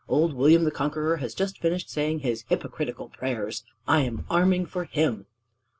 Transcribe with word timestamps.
Old 0.09 0.33
William 0.33 0.63
the 0.63 0.71
Conqueror 0.71 1.17
has 1.17 1.35
just 1.35 1.59
finished 1.59 1.87
saying 1.87 2.21
his 2.21 2.43
hypocritical 2.49 3.09
prayers. 3.09 3.63
I 3.87 3.99
am 3.99 4.25
arming 4.31 4.65
for 4.65 4.85
him!" 4.85 5.27